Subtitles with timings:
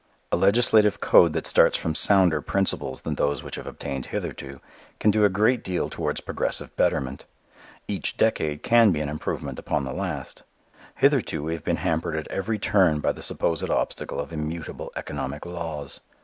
[0.31, 4.59] A legislative code that starts from sounder principles than those which have obtained hitherto
[4.99, 7.25] can do a great deal towards progressive betterment.
[7.87, 10.41] Each decade can be an improvement upon the last.
[10.95, 15.45] Hitherto we have been hampered at every turn by the supposed obstacle of immutable economic
[15.45, 15.99] laws.